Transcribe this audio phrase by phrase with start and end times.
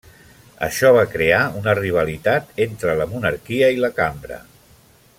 [0.67, 4.43] Això va crear una rivalitat entre la monarquia i la Cambra.